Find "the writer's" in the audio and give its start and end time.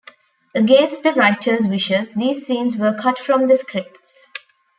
1.03-1.67